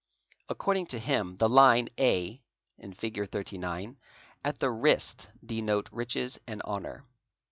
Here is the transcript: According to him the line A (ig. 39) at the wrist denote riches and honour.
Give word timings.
According 0.49 0.87
to 0.87 0.97
him 0.99 1.37
the 1.37 1.47
line 1.47 1.87
A 1.99 2.41
(ig. 2.79 2.95
39) 3.29 3.99
at 4.43 4.57
the 4.57 4.71
wrist 4.71 5.27
denote 5.45 5.89
riches 5.91 6.39
and 6.47 6.59
honour. 6.63 7.05